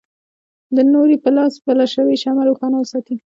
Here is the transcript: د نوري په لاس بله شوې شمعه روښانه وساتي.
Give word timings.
د 0.75 0.77
نوري 0.91 1.17
په 1.23 1.29
لاس 1.35 1.53
بله 1.65 1.85
شوې 1.93 2.15
شمعه 2.23 2.43
روښانه 2.49 2.77
وساتي. 2.79 3.15